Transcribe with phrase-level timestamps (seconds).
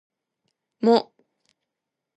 [0.81, 0.93] も